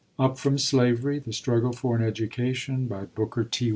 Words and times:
UP 0.17 0.35
FROM 0.35 0.57
SLAVERY 0.57 1.19
THE 1.19 1.31
STRUGGLE 1.31 1.73
FOR 1.73 1.95
AN 1.95 2.01
EDUCATION 2.01 2.87
Booker 3.13 3.43
T. 3.43 3.69